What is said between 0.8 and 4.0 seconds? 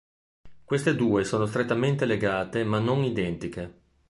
due sono strettamente legate ma non identiche.